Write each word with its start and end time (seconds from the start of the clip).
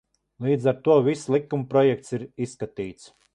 Līdz 0.45 0.63
ar 0.71 0.79
to 0.87 0.95
viss 1.07 1.27
likumprojekts 1.35 2.17
ir 2.19 2.25
izskatīts. 2.47 3.07